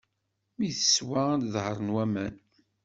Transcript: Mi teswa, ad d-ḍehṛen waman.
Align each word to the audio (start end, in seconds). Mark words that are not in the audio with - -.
Mi 0.57 0.69
teswa, 0.77 1.21
ad 1.33 1.41
d-ḍehṛen 1.45 1.93
waman. 1.95 2.35